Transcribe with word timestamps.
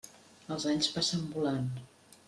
Els 0.55 0.65
anys 0.71 0.89
passen 0.97 1.31
volant. 1.37 1.73